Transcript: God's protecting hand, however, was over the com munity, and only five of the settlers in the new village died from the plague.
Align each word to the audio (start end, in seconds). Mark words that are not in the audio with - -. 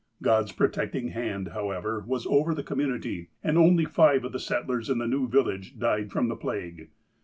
God's 0.23 0.51
protecting 0.51 1.09
hand, 1.09 1.49
however, 1.49 2.03
was 2.07 2.25
over 2.25 2.55
the 2.55 2.63
com 2.63 2.79
munity, 2.79 3.27
and 3.43 3.55
only 3.55 3.85
five 3.85 4.25
of 4.25 4.31
the 4.31 4.39
settlers 4.39 4.89
in 4.89 4.97
the 4.97 5.05
new 5.05 5.27
village 5.29 5.77
died 5.77 6.11
from 6.11 6.27
the 6.27 6.35
plague. 6.35 6.89